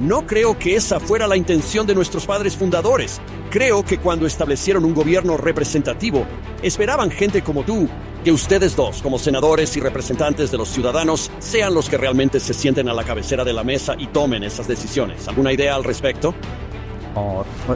[0.00, 3.20] No creo que esa fuera la intención de nuestros padres fundadores.
[3.50, 6.24] Creo que cuando establecieron un gobierno representativo,
[6.62, 7.88] esperaban gente como tú,
[8.22, 12.54] que ustedes dos, como senadores y representantes de los ciudadanos, sean los que realmente se
[12.54, 15.26] sienten a la cabecera de la mesa y tomen esas decisiones.
[15.26, 16.32] ¿Alguna idea al respecto?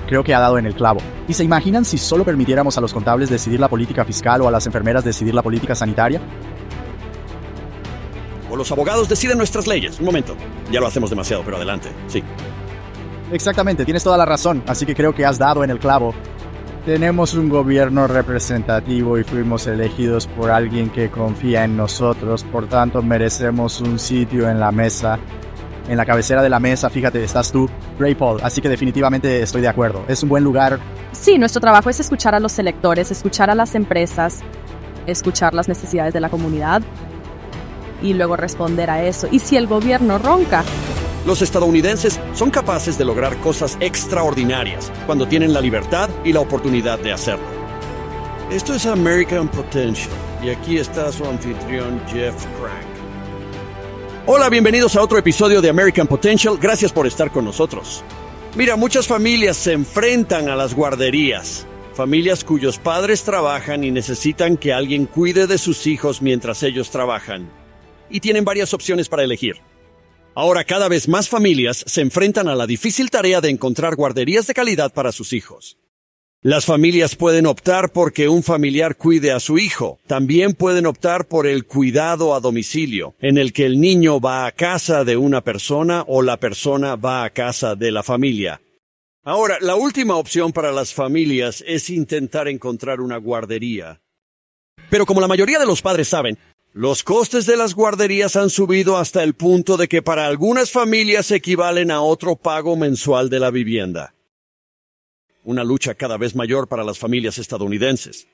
[0.07, 1.01] Creo que ha dado en el clavo.
[1.27, 4.53] ¿Y se imaginan si solo permitiéramos a los contables decidir la política fiscal o a
[4.53, 6.21] las enfermeras decidir la política sanitaria?
[8.53, 9.99] O los abogados deciden nuestras leyes.
[9.99, 10.37] Un momento.
[10.71, 11.89] Ya lo hacemos demasiado, pero adelante.
[12.07, 12.23] Sí.
[13.33, 16.13] Exactamente, tienes toda la razón, así que creo que has dado en el clavo.
[16.85, 23.01] Tenemos un gobierno representativo y fuimos elegidos por alguien que confía en nosotros, por tanto
[23.01, 25.19] merecemos un sitio en la mesa.
[25.89, 29.63] En la cabecera de la mesa, fíjate, estás tú, Ray Paul, así que definitivamente estoy
[29.63, 30.05] de acuerdo.
[30.09, 30.79] Es un buen lugar.
[31.13, 34.41] Sí, nuestro trabajo es escuchar a los electores, escuchar a las empresas,
[35.07, 36.83] escuchar las necesidades de la comunidad
[38.03, 39.29] y luego responder a eso.
[39.31, 40.65] Y si el gobierno ronca,
[41.25, 46.99] los estadounidenses son capaces de lograr cosas extraordinarias cuando tienen la libertad y la oportunidad
[46.99, 47.47] de hacerlo.
[48.51, 50.11] Esto es American Potential
[50.43, 52.93] y aquí está su anfitrión Jeff Crank.
[54.27, 56.59] Hola, bienvenidos a otro episodio de American Potential.
[56.61, 58.05] Gracias por estar con nosotros.
[58.57, 61.67] Mira, muchas familias se enfrentan a las guarderías.
[61.95, 67.62] Familias cuyos padres trabajan y necesitan que alguien cuide de sus hijos mientras ellos trabajan.
[68.13, 69.57] Y tienen varias opciones para elegir.
[70.35, 74.55] Ahora cada vez más familias se enfrentan a la difícil tarea de encontrar guarderías de
[74.55, 75.79] calidad para sus hijos.
[76.45, 80.01] Las familias pueden optar por que un familiar cuide a su hijo.
[80.09, 84.53] También pueden optar por el cuidado a domicilio, en el que el niño va a
[84.53, 88.61] casa de una persona o la persona va a casa de la familia.
[89.23, 94.01] Ahora, la última opción para las familias es intentar encontrar una guardería.
[94.91, 96.39] Pero como la mayoría de los padres saben,
[96.75, 101.31] los costes de las guarderías han subido hasta el punto de que para algunas familias
[101.31, 104.15] equivalen a otro pago mensual de la vivienda.
[105.45, 108.27] Una lucha cada vez mayor para las familias estadounidenses.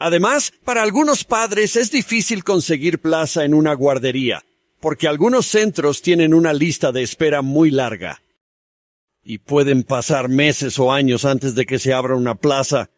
[0.00, 4.44] Además, para algunos padres es difícil conseguir plaza en una guardería,
[4.80, 8.20] porque algunos centros tienen una lista de espera muy larga.
[9.22, 12.90] Y pueden pasar meses o años antes de que se abra una plaza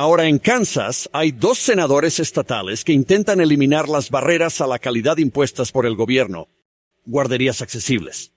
[0.00, 5.18] Ahora en Kansas hay dos senadores estatales que intentan eliminar las barreras a la calidad
[5.18, 6.48] impuestas por el gobierno.
[7.04, 8.32] Guarderías accesibles.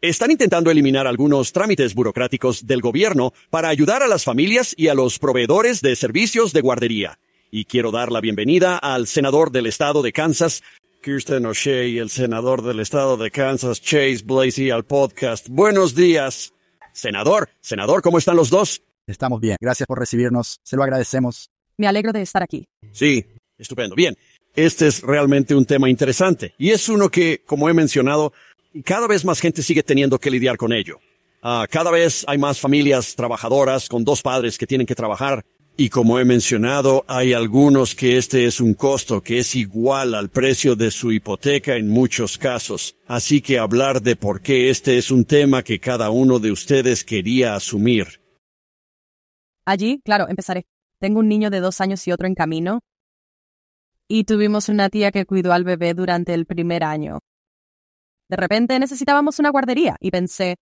[0.00, 4.94] Están intentando eliminar algunos trámites burocráticos del gobierno para ayudar a las familias y a
[4.94, 7.18] los proveedores de servicios de guardería.
[7.50, 10.62] Y quiero dar la bienvenida al senador del estado de Kansas,
[11.02, 15.48] Kirsten O'Shea, y el senador del estado de Kansas, Chase Blasey, al podcast.
[15.50, 16.54] Buenos días.
[16.94, 18.80] Senador, senador, ¿cómo están los dos?
[19.06, 19.56] Estamos bien.
[19.60, 20.60] Gracias por recibirnos.
[20.62, 21.50] Se lo agradecemos.
[21.76, 22.66] Me alegro de estar aquí.
[22.92, 23.24] Sí,
[23.58, 23.94] estupendo.
[23.94, 24.16] Bien.
[24.54, 28.34] Este es realmente un tema interesante y es uno que, como he mencionado,
[28.84, 31.00] cada vez más gente sigue teniendo que lidiar con ello.
[31.42, 35.42] Ah, cada vez hay más familias trabajadoras con dos padres que tienen que trabajar
[35.74, 40.28] y como he mencionado, hay algunos que este es un costo que es igual al
[40.28, 42.94] precio de su hipoteca en muchos casos.
[43.06, 47.04] Así que hablar de por qué este es un tema que cada uno de ustedes
[47.04, 48.21] quería asumir
[49.64, 50.66] Allí, claro, empezaré.
[50.98, 52.80] Tengo un niño de dos años y otro en camino.
[54.08, 57.20] Y tuvimos una tía que cuidó al bebé durante el primer año.
[58.28, 60.56] De repente necesitábamos una guardería y pensé,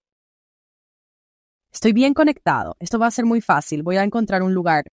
[1.72, 4.84] estoy bien conectado, esto va a ser muy fácil, voy a encontrar un lugar.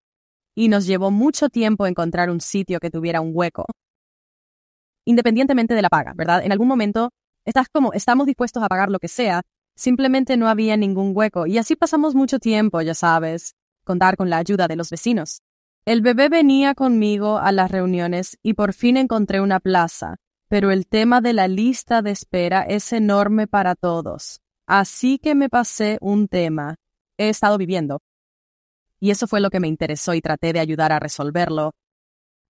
[0.54, 3.66] Y nos llevó mucho tiempo encontrar un sitio que tuviera un hueco.
[5.04, 6.44] Independientemente de la paga, ¿verdad?
[6.44, 7.10] En algún momento
[7.44, 9.42] estás como, estamos dispuestos a pagar lo que sea,
[9.74, 11.46] simplemente no había ningún hueco.
[11.46, 13.54] Y así pasamos mucho tiempo, ya sabes,
[13.88, 15.40] contar con la ayuda de los vecinos.
[15.86, 20.16] El bebé venía conmigo a las reuniones y por fin encontré una plaza,
[20.46, 24.42] pero el tema de la lista de espera es enorme para todos.
[24.66, 26.76] Así que me pasé un tema.
[27.16, 28.02] He estado viviendo.
[29.00, 31.72] Y eso fue lo que me interesó y traté de ayudar a resolverlo.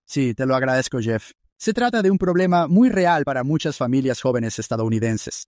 [0.05, 1.31] Sí, te lo agradezco, Jeff.
[1.55, 5.47] Se trata de un problema muy real para muchas familias jóvenes estadounidenses.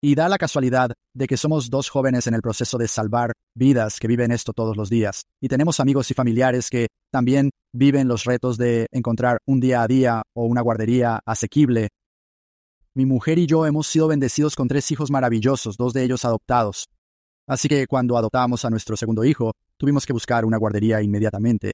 [0.00, 3.98] Y da la casualidad de que somos dos jóvenes en el proceso de salvar vidas
[3.98, 5.24] que viven esto todos los días.
[5.40, 9.88] Y tenemos amigos y familiares que también viven los retos de encontrar un día a
[9.88, 11.88] día o una guardería asequible.
[12.94, 16.88] Mi mujer y yo hemos sido bendecidos con tres hijos maravillosos, dos de ellos adoptados.
[17.48, 21.72] Así que cuando adoptamos a nuestro segundo hijo, tuvimos que buscar una guardería inmediatamente.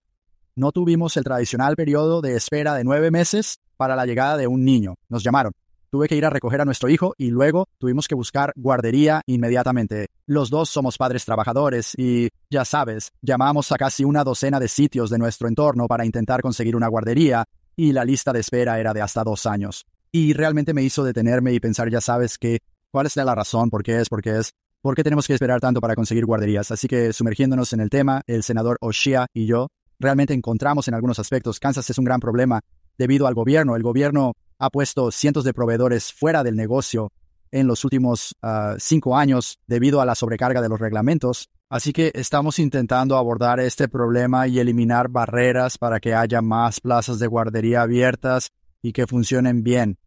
[0.57, 4.65] No tuvimos el tradicional periodo de espera de nueve meses para la llegada de un
[4.65, 4.95] niño.
[5.09, 5.53] Nos llamaron
[5.95, 10.09] tuve que ir a recoger a nuestro hijo y luego tuvimos que buscar guardería inmediatamente.
[10.27, 15.09] Los dos somos padres trabajadores y, ya sabes, llamamos a casi una docena de sitios
[15.09, 17.45] de nuestro entorno para intentar conseguir una guardería
[17.77, 19.87] y la lista de espera era de hasta dos años.
[20.11, 22.59] Y realmente me hizo detenerme y pensar, ya sabes, que
[22.95, 23.71] ¿Cuál es la razón?
[23.71, 24.09] ¿Por qué es?
[24.09, 24.53] ¿Por qué es?
[24.81, 26.71] ¿Por qué tenemos que esperar tanto para conseguir guarderías?
[26.71, 29.67] Así que sumergiéndonos en el tema, el senador Oshia y yo
[29.99, 32.61] realmente encontramos en algunos aspectos Kansas es un gran problema
[32.97, 33.75] debido al gobierno.
[33.75, 37.13] El gobierno ha puesto cientos de proveedores fuera del negocio
[37.51, 41.49] en los últimos ah, cinco años debido a la sobrecarga de los reglamentos.
[41.69, 47.19] Así que estamos intentando abordar este problema y eliminar barreras para que haya más plazas
[47.19, 48.51] de guardería abiertas
[48.83, 49.99] y que funcionen bien.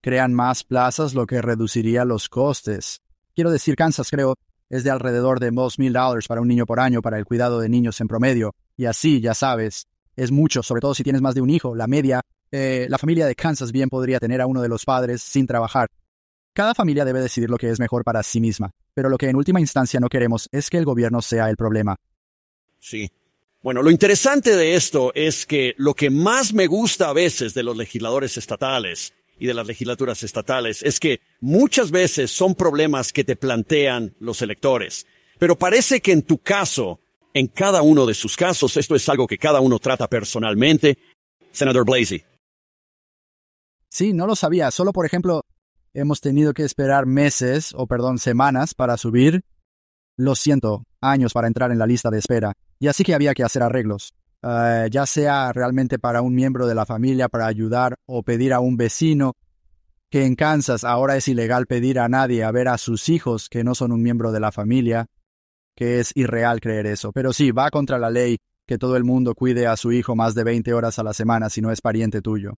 [0.00, 3.00] Crean más plazas, lo que reduciría los costes.
[3.34, 4.34] Quiero decir, Kansas creo
[4.68, 7.60] es de alrededor de dos mil dólares para un niño por año para el cuidado
[7.60, 8.52] de niños en promedio.
[8.76, 9.86] Y así, ya sabes,
[10.16, 11.74] es mucho, sobre todo si tienes más de un hijo.
[11.74, 12.20] La media,
[12.52, 15.88] eh, la familia de Kansas bien podría tener a uno de los padres sin trabajar.
[16.52, 19.36] Cada familia debe decidir lo que es mejor para sí misma, pero lo que en
[19.36, 21.96] última instancia no queremos es que el gobierno sea el problema.
[22.80, 23.10] Sí.
[23.62, 27.62] Bueno, lo interesante de esto es que lo que más me gusta a veces de
[27.62, 33.24] los legisladores estatales y de las legislaturas estatales es que muchas veces son problemas que
[33.24, 35.06] te plantean los electores.
[35.38, 37.00] Pero parece que en tu caso,
[37.34, 40.96] en cada uno de sus casos, esto es algo que cada uno trata personalmente.
[41.52, 42.24] Senador Blasey.
[43.88, 44.70] Sí, no lo sabía.
[44.70, 45.44] Solo, por ejemplo,
[45.94, 49.42] hemos tenido que esperar meses, o perdón, semanas para subir.
[50.16, 52.54] Lo siento, años para entrar en la lista de espera.
[52.78, 54.12] Y así que había que hacer arreglos.
[54.42, 58.60] Eh, ya sea realmente para un miembro de la familia para ayudar o pedir a
[58.60, 59.34] un vecino,
[60.10, 63.64] que en Kansas ahora es ilegal pedir a nadie a ver a sus hijos que
[63.64, 65.06] no son un miembro de la familia,
[65.74, 67.12] que es irreal creer eso.
[67.12, 70.34] Pero sí, va contra la ley que todo el mundo cuide a su hijo más
[70.34, 72.54] de 20 horas a la semana si no es pariente tuyo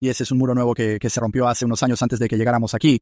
[0.00, 2.36] y ese es un muro nuevo que, se rompió hace unos años antes de que
[2.36, 3.00] llegáramos aquí.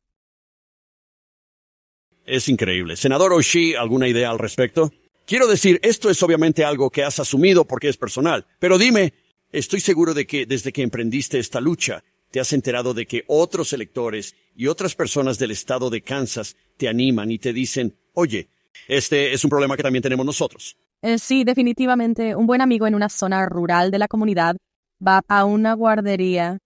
[2.26, 2.96] Es increíble.
[2.96, 4.92] Senador Oshie, ¿alguna idea al respecto?
[5.24, 9.14] Quiero decir, esto es obviamente algo que has asumido porque es personal, pero dime,
[9.52, 13.72] estoy seguro de que desde que emprendiste esta lucha, te has enterado de que otros
[13.72, 18.48] electores y otras personas del estado de Kansas te animan y te dicen, oye,
[18.86, 20.76] este es un problema que también tenemos nosotros.
[21.00, 22.34] Eh, sí, definitivamente.
[22.34, 24.56] Un buen amigo en una zona rural de la comunidad
[25.04, 26.58] va a una guardería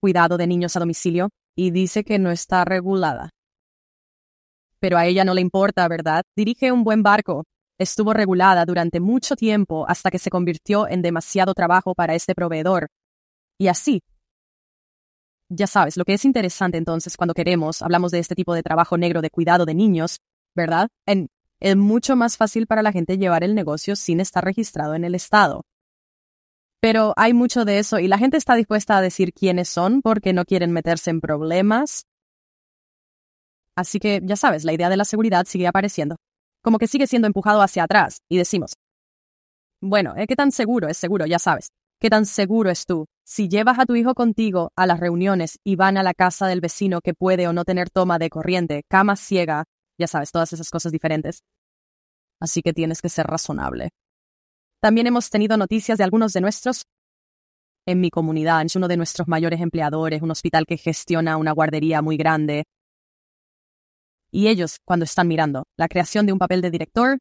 [0.00, 3.30] cuidado de niños a domicilio y dice que no está regulada.
[4.80, 6.22] Pero a ella no le importa, ¿verdad?
[6.34, 7.44] Dirige un buen barco.
[7.78, 12.88] Estuvo regulada durante mucho tiempo hasta que se convirtió en demasiado trabajo para este proveedor.
[13.58, 14.00] Y así.
[15.50, 18.96] Ya sabes, lo que es interesante entonces cuando queremos, hablamos de este tipo de trabajo
[18.96, 20.20] negro de cuidado de niños,
[20.54, 20.88] ¿verdad?
[21.06, 21.28] En,
[21.60, 25.14] es mucho más fácil para la gente llevar el negocio sin estar registrado en el
[25.14, 25.62] Estado.
[26.80, 30.32] Pero hay mucho de eso y la gente está dispuesta a decir quiénes son porque
[30.32, 32.06] no quieren meterse en problemas.
[33.76, 36.16] Así que, ya sabes, la idea de la seguridad sigue apareciendo.
[36.62, 38.72] Como que sigue siendo empujado hacia atrás y decimos,
[39.82, 40.26] bueno, ¿eh?
[40.26, 41.26] ¿qué tan seguro es seguro?
[41.26, 41.70] Ya sabes.
[42.00, 43.06] ¿Qué tan seguro es tú?
[43.26, 46.60] Si llevas a tu hijo contigo a las reuniones y van a la casa del
[46.60, 49.64] vecino que puede o no tener toma de corriente, cama ciega,
[49.98, 51.42] ya sabes, todas esas cosas diferentes.
[52.40, 53.90] Así que tienes que ser razonable.
[54.80, 56.86] También hemos tenido noticias de algunos de nuestros
[57.86, 58.64] en mi comunidad.
[58.64, 62.64] Es uno de nuestros mayores empleadores, un hospital que gestiona una guardería muy grande.
[64.30, 67.18] Y ellos, cuando están mirando la creación de un papel de director,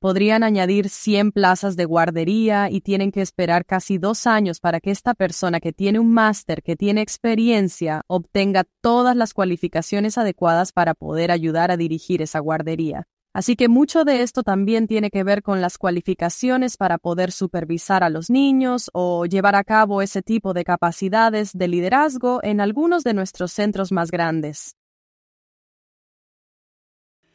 [0.00, 4.90] podrían añadir 100 plazas de guardería y tienen que esperar casi dos años para que
[4.90, 10.94] esta persona que tiene un máster, que tiene experiencia, obtenga todas las cualificaciones adecuadas para
[10.94, 13.06] poder ayudar a dirigir esa guardería.
[13.34, 18.02] Así que mucho de esto también tiene que ver con las cualificaciones para poder supervisar
[18.02, 23.04] a los niños o llevar a cabo ese tipo de capacidades de liderazgo en algunos
[23.04, 24.76] de nuestros centros más grandes.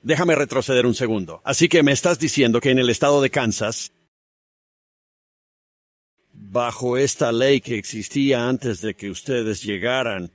[0.02, 1.42] Déjame retroceder un segundo.
[1.46, 3.94] Así que me estás diciendo que en el estado de Kansas,
[6.34, 10.32] bajo esta ley que existía antes de que ustedes llegaran,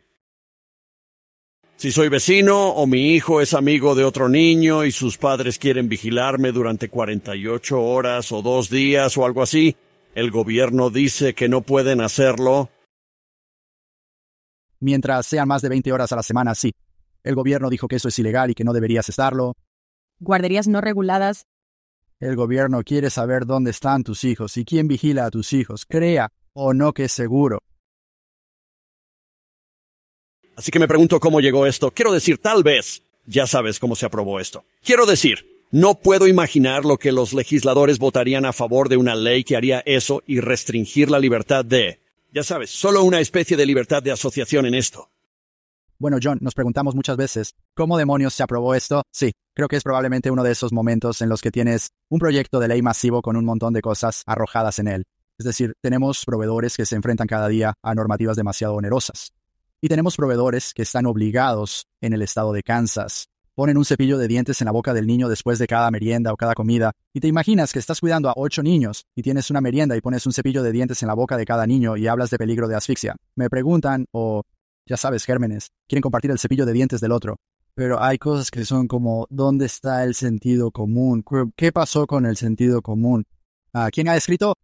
[1.78, 5.88] si soy vecino o mi hijo es amigo de otro niño y sus padres quieren
[5.88, 9.76] vigilarme durante 48 horas o dos días o algo así,
[10.16, 12.68] el gobierno dice que no pueden hacerlo.
[14.80, 16.72] Mientras sean más de 20 horas a la semana, sí.
[17.22, 19.54] El gobierno dijo que eso es ilegal y que no deberías estarlo.
[20.18, 21.46] Guarderías no reguladas.
[22.18, 26.28] El gobierno quiere saber dónde están tus hijos y quién vigila a tus hijos, crea
[26.54, 27.60] o no que es seguro.
[30.58, 31.92] Así que me pregunto cómo llegó esto.
[31.92, 34.64] Quiero decir, tal vez ya sabes cómo se aprobó esto.
[34.82, 39.44] Quiero decir, no puedo imaginar lo que los legisladores votarían a favor de una ley
[39.44, 42.00] que haría eso y restringir la libertad de,
[42.34, 45.08] ya sabes, solo una especie de libertad de asociación en esto.
[45.96, 49.04] Bueno, John, nos preguntamos muchas veces, ¿cómo demonios se aprobó esto?
[49.12, 52.58] Sí, creo que es probablemente uno de esos momentos en los que tienes un proyecto
[52.58, 55.04] de ley masivo con un montón de cosas arrojadas en él.
[55.38, 59.32] Es decir, tenemos proveedores que se enfrentan cada día a normativas demasiado onerosas.
[59.80, 63.28] Y tenemos proveedores que están obligados en el estado de Kansas.
[63.54, 66.36] Ponen un cepillo de dientes en la boca del niño después de cada merienda o
[66.36, 66.90] cada comida.
[67.14, 70.26] Y te imaginas que estás cuidando a ocho niños y tienes una merienda y pones
[70.26, 72.74] un cepillo de dientes en la boca de cada niño y hablas de peligro de
[72.74, 73.14] asfixia.
[73.36, 74.42] Me preguntan, o
[74.84, 77.36] ya sabes, gérmenes, quieren compartir el cepillo de dientes del otro.
[77.74, 81.24] Pero hay cosas que son como, ¿dónde está el sentido común?
[81.54, 83.26] ¿Qué pasó con el sentido común?
[83.72, 84.54] Ah, ¿Quién ha escrito?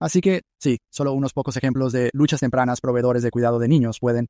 [0.00, 4.00] Así que, sí, solo unos pocos ejemplos de luchas tempranas proveedores de cuidado de niños
[4.00, 4.26] pueden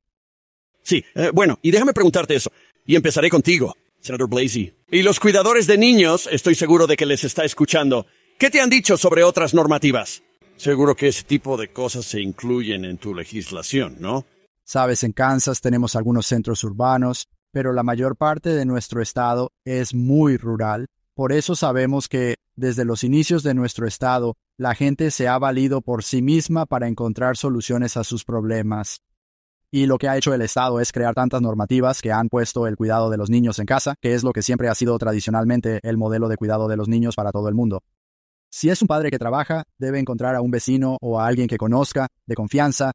[0.85, 2.51] Sí, eh, bueno, y déjame preguntarte eso.
[2.85, 4.71] Y empezaré contigo, senador Blasey.
[4.91, 8.05] Y los cuidadores de niños, estoy seguro de que les está escuchando.
[8.37, 10.21] ¿Qué te han dicho sobre otras normativas?
[10.57, 14.25] Seguro que ese tipo de cosas se incluyen en tu legislación, ¿no?
[14.63, 19.95] Sabes, en Kansas tenemos algunos centros urbanos, pero la mayor parte de nuestro estado es
[19.95, 20.85] muy rural.
[21.15, 25.81] Por eso sabemos que desde los inicios de nuestro estado, la gente se ha valido
[25.81, 29.01] por sí misma para encontrar soluciones a sus problemas.
[29.71, 32.75] Y lo que ha hecho el Estado es crear tantas normativas que han puesto el
[32.75, 35.97] cuidado de los niños en casa, que es lo que siempre ha sido tradicionalmente el
[35.97, 37.81] modelo de cuidado de los niños para todo el mundo.
[38.49, 41.57] Si es un padre que trabaja, debe encontrar a un vecino o a alguien que
[41.57, 42.91] conozca, de confianza,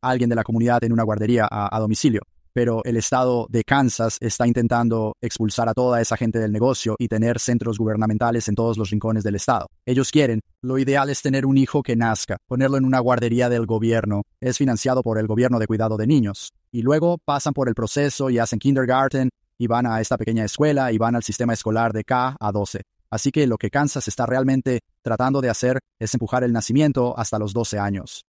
[0.00, 2.22] alguien de la comunidad en una guardería a, a domicilio
[2.54, 7.08] pero el estado de Kansas está intentando expulsar a toda esa gente del negocio y
[7.08, 9.66] tener centros gubernamentales en todos los rincones del estado.
[9.84, 13.66] Ellos quieren, lo ideal es tener un hijo que nazca, ponerlo en una guardería del
[13.66, 17.74] gobierno, es financiado por el gobierno de cuidado de niños, y luego pasan por el
[17.74, 21.92] proceso y hacen kindergarten y van a esta pequeña escuela y van al sistema escolar
[21.92, 22.82] de K a 12.
[23.10, 27.38] Así que lo que Kansas está realmente tratando de hacer es empujar el nacimiento hasta
[27.38, 28.24] los 12 años.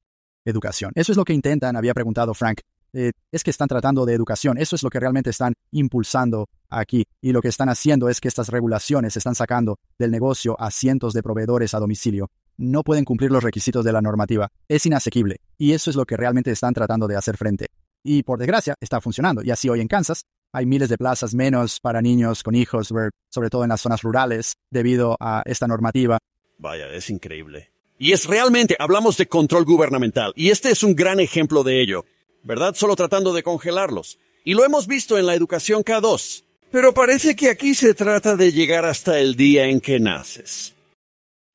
[0.45, 0.91] Educación.
[0.95, 2.59] Eso es lo que intentan, había preguntado Frank.
[2.97, 4.57] Eh, es que están tratando de educación.
[4.57, 7.05] Eso es lo que realmente están impulsando aquí.
[7.21, 11.13] Y lo que están haciendo es que estas regulaciones están sacando del negocio a cientos
[11.13, 12.31] de proveedores a domicilio.
[12.57, 14.49] No pueden cumplir los requisitos de la normativa.
[14.69, 15.41] Es inasequible.
[15.57, 17.67] Y eso es lo que realmente están tratando de hacer frente.
[18.01, 19.43] Y por desgracia, está funcionando.
[19.43, 20.23] Y así hoy en Kansas
[20.53, 24.53] hay miles de plazas menos para niños con hijos, sobre todo en las zonas rurales,
[24.71, 26.17] debido a esta normativa.
[26.57, 27.71] Vaya, es increíble.
[27.97, 32.05] Y es realmente, hablamos de control gubernamental, y este es un gran ejemplo de ello.
[32.45, 32.75] ¿Verdad?
[32.75, 34.17] Solo tratando de congelarlos.
[34.45, 36.43] Y lo hemos visto en la educación K2.
[36.71, 40.73] Pero parece que aquí se trata de llegar hasta el día en que naces.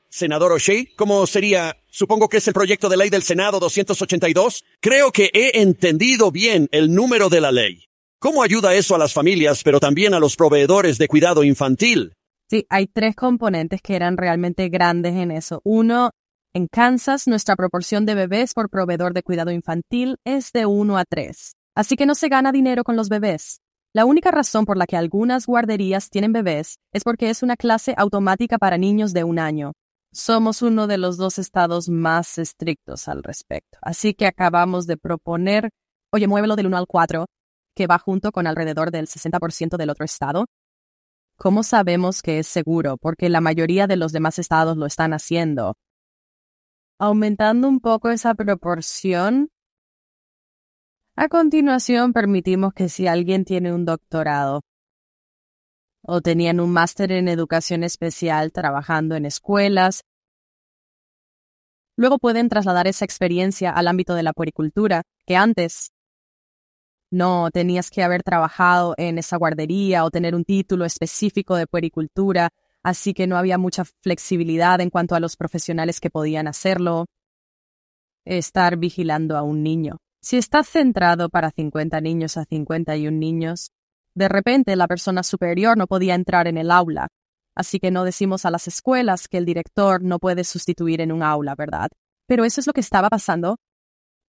[0.08, 1.76] Senador O'Shea, ¿cómo sería?
[1.88, 4.64] Supongo que es el proyecto de ley del Senado 282.
[4.80, 7.84] Creo que he entendido bien el número de la ley.
[8.18, 12.12] ¿Cómo ayuda eso a las familias, pero también a los proveedores de cuidado infantil?
[12.50, 15.60] Sí, hay tres componentes que eran realmente grandes en eso.
[15.62, 16.10] Uno
[16.52, 21.04] en Kansas, nuestra proporción de bebés por proveedor de cuidado infantil es de 1 a
[21.04, 23.60] 3, así que no se gana dinero con los bebés.
[23.92, 27.94] La única razón por la que algunas guarderías tienen bebés es porque es una clase
[27.96, 29.74] automática para niños de un año.
[30.12, 35.70] Somos uno de los dos estados más estrictos al respecto, así que acabamos de proponer,
[36.12, 37.26] oye, muévelo del 1 al 4,
[37.76, 40.46] que va junto con alrededor del 60% del otro estado.
[41.36, 42.96] ¿Cómo sabemos que es seguro?
[42.96, 45.76] Porque la mayoría de los demás estados lo están haciendo
[47.00, 49.50] aumentando un poco esa proporción.
[51.16, 54.60] A continuación, permitimos que si alguien tiene un doctorado
[56.02, 60.02] o tenían un máster en educación especial trabajando en escuelas,
[61.96, 65.92] luego pueden trasladar esa experiencia al ámbito de la puericultura, que antes
[67.10, 72.50] no tenías que haber trabajado en esa guardería o tener un título específico de puericultura
[72.82, 77.06] así que no había mucha flexibilidad en cuanto a los profesionales que podían hacerlo.
[78.24, 79.98] Estar vigilando a un niño.
[80.22, 83.70] Si está centrado para 50 niños a 51 niños,
[84.14, 87.08] de repente la persona superior no podía entrar en el aula,
[87.54, 91.22] así que no decimos a las escuelas que el director no puede sustituir en un
[91.22, 91.88] aula, ¿verdad?
[92.26, 93.56] Pero eso es lo que estaba pasando.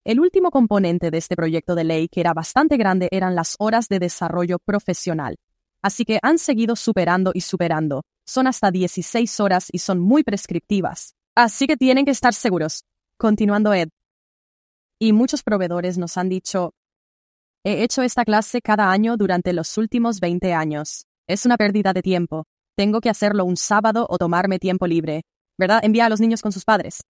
[0.04, 3.88] El último componente de este proyecto de ley, que era bastante grande, eran las horas
[3.88, 5.36] de desarrollo profesional.
[5.84, 8.02] Así que han seguido superando y superando.
[8.26, 11.16] Son hasta 16 horas y son muy prescriptivas.
[11.36, 12.86] Así que tienen que estar seguros.
[13.18, 13.90] Continuando Ed.
[15.00, 16.74] Y muchos proveedores nos han dicho,
[17.64, 21.06] he hecho esta clase cada año durante los últimos 20 años.
[21.28, 22.46] Es una pérdida de tiempo.
[22.76, 25.24] Tengo que hacerlo un sábado o tomarme tiempo libre.
[25.58, 25.82] ¿Verdad?
[25.84, 27.04] Envía a los niños con sus padres.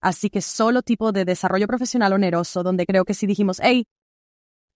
[0.00, 3.86] Así que solo tipo de desarrollo profesional oneroso donde creo que si dijimos, hey,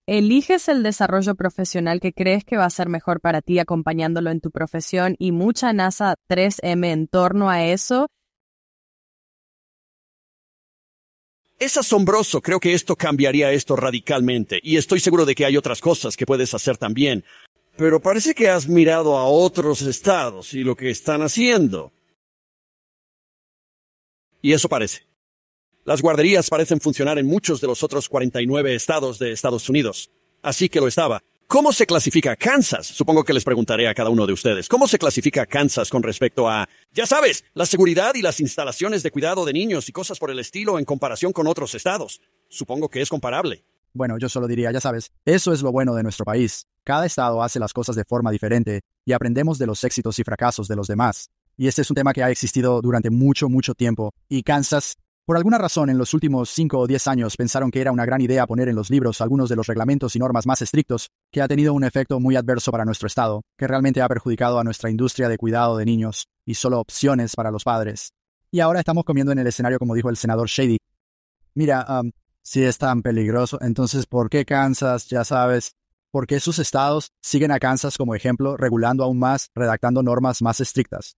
[0.09, 4.41] Eliges el desarrollo profesional que crees que va a ser mejor para ti acompañándolo en
[4.41, 8.09] tu profesión y mucha NASA 3M en torno a eso.
[11.61, 15.81] Es asombroso, creo que esto cambiaría esto radicalmente y estoy seguro de que hay otras
[15.81, 17.25] cosas que puedes hacer también.
[17.77, 21.93] Pero parece que has mirado a otros estados y lo que están haciendo.
[24.43, 25.12] Y eso parece.
[25.85, 30.11] Las guarderías parecen funcionar en muchos de los otros 49 estados de Estados Unidos.
[30.41, 31.23] así que lo estaba.
[31.49, 32.87] ¿Cómo se clasifica Kansas?
[32.87, 34.69] Supongo que les preguntaré a cada uno de ustedes.
[34.69, 39.11] ¿Cómo se clasifica Kansas con respecto a, ya sabes, la seguridad y las instalaciones de
[39.11, 42.21] cuidado de niños y cosas por el estilo en comparación con otros estados?
[42.49, 43.65] Supongo que es comparable.
[43.93, 46.67] Bueno, yo solo diría, ya sabes, eso es lo bueno de nuestro país.
[46.85, 50.69] Cada estado hace las cosas de forma diferente y aprendemos de los éxitos y fracasos
[50.69, 51.29] de los demás.
[51.57, 54.15] Y este es un tema que ha existido durante mucho, mucho tiempo.
[54.29, 57.93] Y Kansas por alguna razón, en los últimos 5 o 10 años pensaron que era
[57.93, 61.11] una gran idea poner en los libros algunos de los reglamentos y normas más estrictos,
[61.31, 64.65] que ha tenido un efecto muy adverso para nuestro Estado, que realmente ha perjudicado a
[64.65, 68.15] nuestra industria de cuidado de niños y solo opciones para los padres.
[68.51, 70.79] Y ahora estamos comiendo en el escenario, como dijo el senador Shady.
[71.55, 72.11] Mira, um,
[72.43, 75.77] si es tan peligroso, entonces ¿por qué Kansas, ya sabes,
[76.11, 80.61] por qué sus estados siguen a Kansas como ejemplo, regulando aún más, redactando normas más
[80.61, 81.17] estrictas?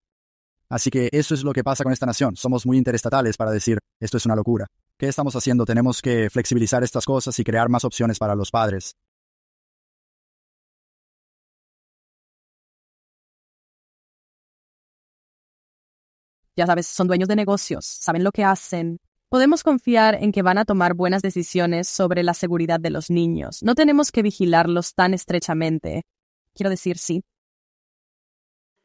[0.69, 2.35] Así que eso es lo que pasa con esta nación.
[2.35, 4.67] Somos muy interestatales para decir, esto es una locura.
[4.97, 5.65] ¿Qué estamos haciendo?
[5.65, 8.95] Tenemos que flexibilizar estas cosas y crear más opciones para los padres.
[16.57, 18.99] Ya sabes, son dueños de negocios, saben lo que hacen.
[19.27, 23.61] Podemos confiar en que van a tomar buenas decisiones sobre la seguridad de los niños.
[23.61, 26.03] No tenemos que vigilarlos tan estrechamente.
[26.53, 27.23] Quiero decir, sí.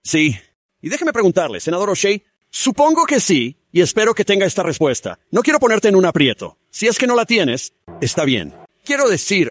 [0.02, 0.36] Sí,
[0.82, 2.18] y déjeme preguntarle, senador O'Shea,
[2.50, 5.18] supongo que sí, y espero que tenga esta respuesta.
[5.30, 6.56] No quiero ponerte en un aprieto.
[6.70, 8.54] Si es que no la tienes, está bien.
[8.84, 9.50] Quiero decir,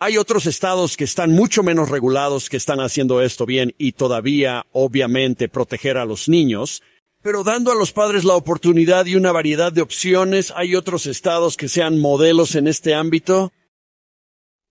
[0.00, 4.66] hay otros estados que están mucho menos regulados que están haciendo esto bien y todavía,
[4.72, 6.82] obviamente, proteger a los niños.
[7.22, 11.56] Pero dando a los padres la oportunidad y una variedad de opciones, ¿hay otros estados
[11.56, 13.52] que sean modelos en este ámbito?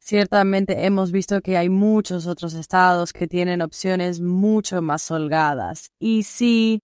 [0.05, 5.91] Ciertamente hemos visto que hay muchos otros estados que tienen opciones mucho más holgadas.
[5.98, 6.81] Y sí,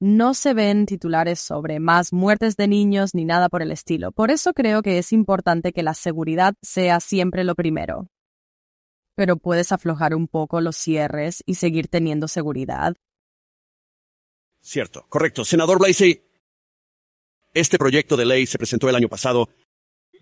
[0.00, 4.10] no se ven titulares sobre más muertes de niños ni nada por el estilo.
[4.10, 8.08] Por eso creo que es importante que la seguridad sea siempre lo primero.
[9.14, 12.96] Pero puedes aflojar un poco los cierres y seguir teniendo seguridad.
[14.60, 15.44] Cierto, correcto.
[15.44, 16.24] Senador Blasey,
[17.54, 19.48] este proyecto de ley se presentó el año pasado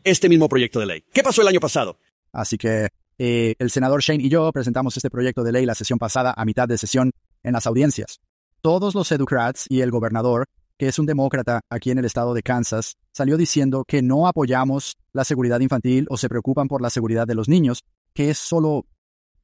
[0.05, 1.05] este mismo proyecto de ley.
[1.13, 1.99] ¿Qué pasó el año pasado?
[2.33, 5.99] Así que eh, el senador Shane y yo presentamos este proyecto de ley la sesión
[5.99, 8.21] pasada a mitad de sesión en las audiencias.
[8.63, 12.43] Todos los Educrats y el gobernador, que es un demócrata aquí en el estado de
[12.43, 17.27] Kansas, salió diciendo que no apoyamos la seguridad infantil o se preocupan por la seguridad
[17.27, 17.85] de los niños,
[18.15, 18.87] que es solo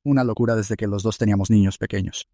[0.02, 2.28] una locura desde que los dos teníamos niños pequeños.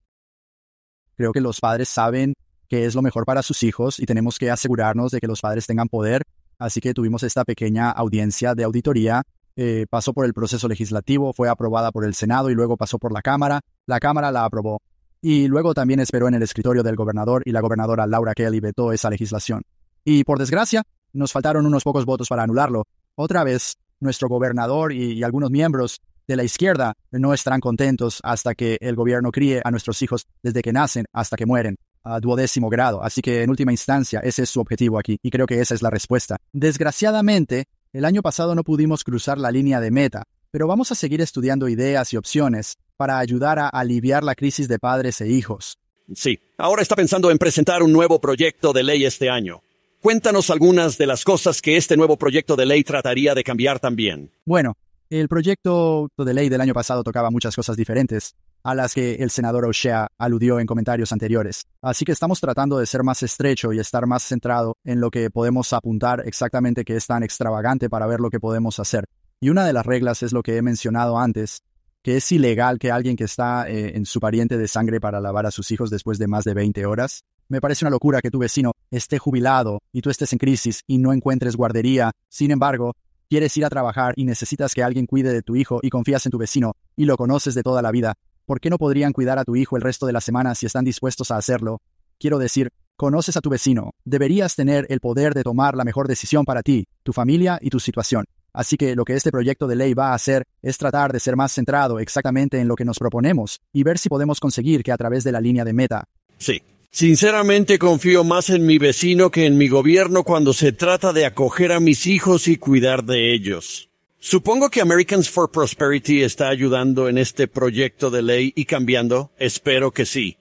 [1.16, 2.34] Creo que los padres saben
[2.68, 5.66] que es lo mejor para sus hijos y tenemos que asegurarnos de que los padres
[5.66, 6.22] tengan poder
[6.58, 9.22] Así que tuvimos esta pequeña audiencia de auditoría.
[9.56, 13.12] Eh, pasó por el proceso legislativo, fue aprobada por el Senado y luego pasó por
[13.12, 13.60] la Cámara.
[13.86, 14.80] La Cámara la aprobó.
[15.20, 18.92] Y luego también esperó en el escritorio del gobernador y la gobernadora Laura Kelly vetó
[18.92, 19.62] esa legislación.
[20.04, 22.84] Y por desgracia, nos faltaron unos pocos votos para anularlo.
[23.14, 28.54] Otra vez, nuestro gobernador y, y algunos miembros de la izquierda no estarán contentos hasta
[28.54, 32.68] que el gobierno críe a nuestros hijos desde que nacen hasta que mueren a duodécimo
[32.68, 33.02] grado.
[33.02, 35.82] Así que en última instancia, ese es su objetivo aquí, y creo que esa es
[35.82, 36.36] la respuesta.
[36.52, 41.20] Desgraciadamente, el año pasado no pudimos cruzar la línea de meta, pero vamos a seguir
[41.20, 45.78] estudiando ideas y opciones para ayudar a aliviar la crisis de padres e hijos.
[46.14, 49.62] Sí, ahora está pensando en presentar un nuevo proyecto de ley este año.
[50.00, 54.32] Cuéntanos algunas de las cosas que este nuevo proyecto de ley trataría de cambiar también.
[54.44, 54.74] Bueno,
[55.10, 59.30] el proyecto de ley del año pasado tocaba muchas cosas diferentes, a las que el
[59.30, 61.64] senador O'Shea aludió en comentarios anteriores.
[61.80, 65.30] Así que estamos tratando de ser más estrecho y estar más centrado en lo que
[65.30, 69.06] podemos apuntar exactamente que es tan extravagante para ver lo que podemos hacer.
[69.40, 71.62] Y una de las reglas es lo que he mencionado antes,
[72.02, 75.46] que es ilegal que alguien que está eh, en su pariente de sangre para lavar
[75.46, 77.24] a sus hijos después de más de 20 horas.
[77.48, 80.98] Me parece una locura que tu vecino esté jubilado y tú estés en crisis y
[80.98, 82.12] no encuentres guardería.
[82.28, 82.94] Sin embargo,
[83.28, 86.32] quieres ir a trabajar y necesitas que alguien cuide de tu hijo y confías en
[86.32, 88.14] tu vecino y lo conoces de toda la vida,
[88.46, 90.84] ¿Por qué no podrían cuidar a tu hijo el resto de la semana si están
[90.84, 91.80] dispuestos a hacerlo?
[92.18, 96.44] Quiero decir, conoces a tu vecino, deberías tener el poder de tomar la mejor decisión
[96.44, 98.26] para ti, tu familia y tu situación.
[98.52, 101.36] Así que lo que este proyecto de ley va a hacer es tratar de ser
[101.36, 104.96] más centrado exactamente en lo que nos proponemos y ver si podemos conseguir que a
[104.96, 106.04] través de la línea de meta.
[106.38, 106.62] Sí.
[106.90, 111.72] Sinceramente confío más en mi vecino que en mi gobierno cuando se trata de acoger
[111.72, 113.88] a mis hijos y cuidar de ellos.
[114.24, 119.32] Supongo que Americans for Prosperity está ayudando en este proyecto de ley y cambiando.
[119.36, 120.38] Espero que sí.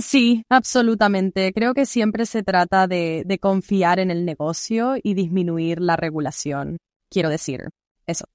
[0.00, 1.52] Sí, absolutamente.
[1.52, 6.78] Creo que siempre se trata de, confiar en el negocio y disminuir la regulación.
[7.10, 7.70] Quiero decir,
[8.06, 8.26] eso.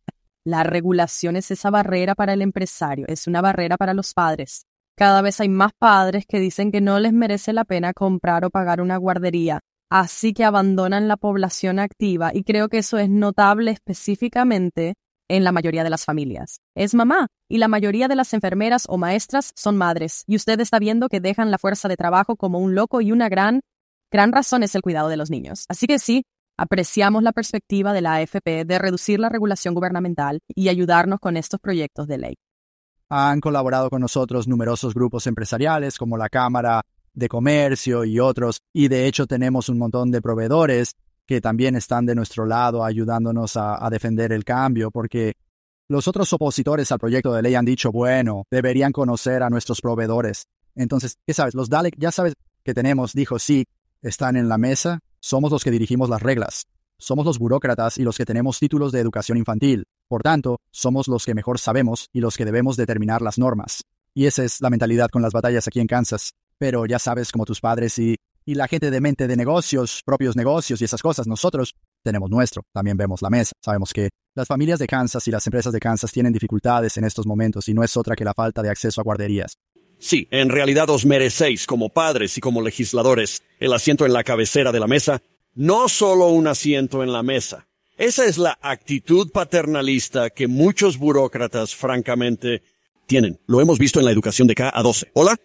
[0.43, 4.65] La regulación es esa barrera para el empresario, es una barrera para los padres.
[4.97, 8.49] Cada vez hay más padres que dicen que no les merece la pena comprar o
[8.49, 13.71] pagar una guardería así que abandonan la población activa y creo que eso es notable
[13.71, 14.95] específicamente
[15.29, 16.59] en la mayoría de las familias.
[16.75, 20.79] Es mamá y la mayoría de las enfermeras o maestras son madres y usted está
[20.79, 23.61] viendo que dejan la fuerza de trabajo como un loco y una gran,
[24.11, 25.65] gran razón es el cuidado de los niños.
[25.69, 26.23] Así que sí,
[26.57, 31.59] apreciamos la perspectiva de la AFP de reducir la regulación gubernamental y ayudarnos con estos
[31.59, 32.35] proyectos de ley.
[33.09, 36.83] Han colaborado con nosotros numerosos grupos empresariales como la Cámara
[37.19, 40.95] de Comercio y otros, y de hecho tenemos un montón de proveedores
[41.27, 45.33] que también están de nuestro lado ayudándonos a, defender el cambio, porque
[45.87, 50.47] los otros opositores al proyecto de ley han dicho, bueno, deberían conocer a nuestros proveedores.
[50.75, 51.53] Entonces, ¿qué sabes?
[51.53, 53.65] Los Dalek ya sabes que tenemos, dijo, sí,
[54.01, 56.65] están en la mesa, somos los que dirigimos las reglas.
[56.97, 59.85] Somos los burócratas y los que tenemos títulos de educación infantil.
[60.07, 63.83] Por tanto, somos los que mejor sabemos y los que debemos determinar las normas.
[64.13, 66.33] Y esa es la mentalidad con las batallas aquí en Kansas.
[66.59, 70.35] Pero ya sabes, como tus padres y, y la gente de mente de negocios, propios
[70.35, 72.63] negocios y esas cosas, nosotros tenemos nuestro.
[72.71, 73.53] También vemos la mesa.
[73.63, 77.25] Sabemos que las familias de Kansas y las empresas de Kansas tienen dificultades en estos
[77.25, 79.57] momentos y no es otra que la falta de acceso a guarderías.
[79.97, 84.71] Sí, en realidad os merecéis, como padres y como legisladores, el asiento en la cabecera
[84.71, 85.21] de la mesa
[85.55, 87.67] no solo un asiento en la mesa.
[87.97, 92.63] Esa es la actitud paternalista que muchos burócratas, francamente,
[93.07, 93.41] tienen.
[93.45, 95.11] Lo hemos visto en la educación de K a 12.
[95.13, 95.35] ¿Hola?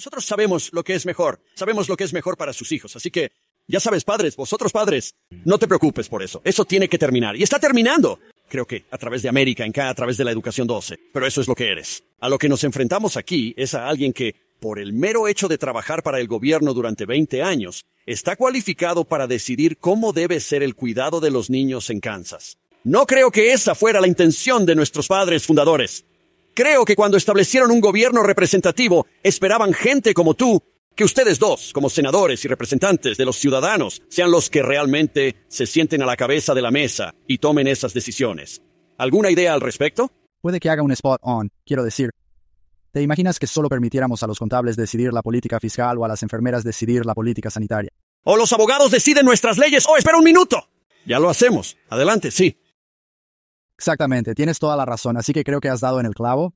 [0.00, 1.42] Nosotros sabemos lo que es mejor.
[1.54, 2.96] Sabemos lo que es mejor para sus hijos.
[2.96, 3.32] Así que,
[3.68, 6.40] ya sabes, padres, vosotros padres, no te preocupes por eso.
[6.42, 7.36] Eso tiene que terminar.
[7.36, 8.18] Y está terminando.
[8.48, 10.98] Creo que a través de América, en K, a través de la educación 12.
[11.12, 12.02] Pero eso es lo que eres.
[12.18, 15.58] A lo que nos enfrentamos aquí es a alguien que por el mero hecho de
[15.58, 20.74] trabajar para el gobierno durante 20 años, está cualificado para decidir cómo debe ser el
[20.74, 22.56] cuidado de los niños en Kansas.
[22.84, 26.06] No creo que esa fuera la intención de nuestros padres fundadores.
[26.54, 30.62] Creo que cuando establecieron un gobierno representativo, esperaban gente como tú,
[30.94, 35.66] que ustedes dos, como senadores y representantes de los ciudadanos, sean los que realmente se
[35.66, 38.62] sienten a la cabeza de la mesa y tomen esas decisiones.
[38.98, 40.10] ¿Alguna idea al respecto?
[40.40, 42.10] Puede que haga un spot on, quiero decir,
[42.92, 46.24] ¿Te imaginas que solo permitiéramos a los contables decidir la política fiscal o a las
[46.24, 47.90] enfermeras decidir la política sanitaria?
[48.24, 49.86] O los abogados deciden nuestras leyes.
[49.88, 50.68] Oh, espera un minuto.
[51.06, 51.76] Ya lo hacemos.
[51.88, 52.58] Adelante, sí.
[53.80, 56.52] Exactamente, tienes toda la razón, así que creo que has dado en el clavo.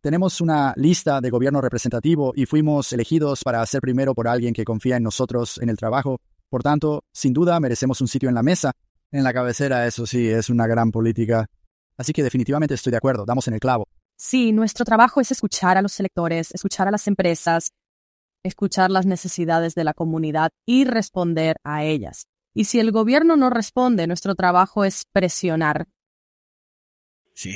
[0.00, 4.64] Tenemos una lista de gobierno representativo y fuimos elegidos para ser primero por alguien que
[4.64, 6.22] confía en nosotros en el trabajo.
[6.48, 8.72] Por tanto, sin duda merecemos un sitio en la mesa.
[9.12, 11.50] En la cabecera, eso sí, es una gran política.
[11.98, 13.86] Así que definitivamente estoy de acuerdo, damos en el clavo.
[14.16, 17.72] Sí, nuestro trabajo es escuchar a los electores, escuchar a las empresas,
[18.42, 22.24] escuchar las necesidades de la comunidad y responder a ellas.
[22.54, 25.88] Y si el gobierno no responde, nuestro trabajo es presionar.
[27.34, 27.54] Sí,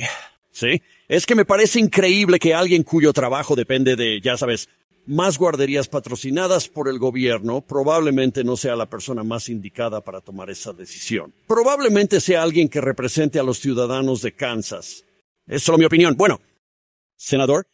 [0.51, 0.81] sí.
[1.07, 4.69] Es que me parece increíble que alguien cuyo trabajo depende de, ya sabes,
[5.09, 10.51] más guarderías patrocinadas por el gobierno probablemente no sea la persona más indicada para tomar
[10.51, 11.33] esa decisión.
[11.47, 15.03] Probablemente sea alguien que represente a los ciudadanos de Kansas.
[15.47, 16.15] Es solo mi opinión.
[16.15, 16.39] Bueno,
[17.15, 17.65] senador.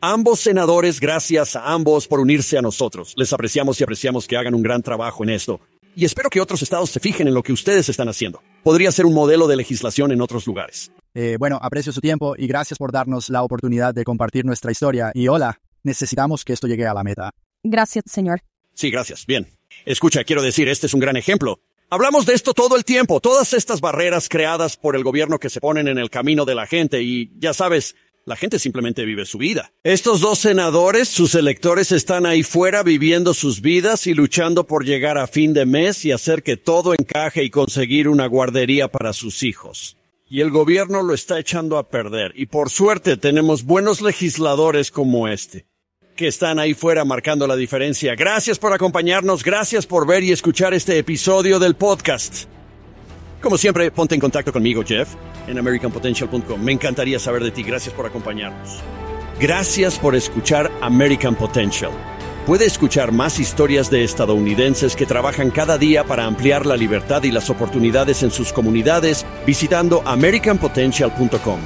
[0.00, 3.14] Ambos senadores, gracias a ambos por unirse a nosotros.
[3.16, 5.60] Les apreciamos y apreciamos que hagan un gran trabajo en esto.
[5.96, 8.42] Y espero que otros estados se fijen en lo que ustedes están haciendo.
[8.62, 10.90] Podría ser un modelo de legislación en otros lugares.
[11.14, 15.12] Eh, bueno, aprecio su tiempo y gracias por darnos la oportunidad de compartir nuestra historia.
[15.14, 17.30] Y hola, necesitamos que esto llegue a la meta.
[17.62, 18.40] Gracias, señor.
[18.72, 19.24] Sí, gracias.
[19.24, 19.46] Bien.
[19.84, 21.60] Escucha, quiero decir, este es un gran ejemplo.
[21.90, 25.60] Hablamos de esto todo el tiempo, todas estas barreras creadas por el gobierno que se
[25.60, 27.94] ponen en el camino de la gente y, ya sabes,
[28.26, 29.72] la gente simplemente vive su vida.
[29.82, 35.18] Estos dos senadores, sus electores están ahí fuera viviendo sus vidas y luchando por llegar
[35.18, 39.42] a fin de mes y hacer que todo encaje y conseguir una guardería para sus
[39.42, 39.96] hijos.
[40.28, 42.32] Y el gobierno lo está echando a perder.
[42.34, 45.66] Y por suerte tenemos buenos legisladores como este,
[46.16, 48.14] que están ahí fuera marcando la diferencia.
[48.14, 52.46] Gracias por acompañarnos, gracias por ver y escuchar este episodio del podcast.
[53.44, 55.06] Como siempre, ponte en contacto conmigo, Jeff,
[55.46, 56.58] en americanpotential.com.
[56.62, 57.62] Me encantaría saber de ti.
[57.62, 58.80] Gracias por acompañarnos.
[59.38, 61.90] Gracias por escuchar American Potential.
[62.46, 67.32] Puede escuchar más historias de estadounidenses que trabajan cada día para ampliar la libertad y
[67.32, 71.60] las oportunidades en sus comunidades visitando americanpotential.com.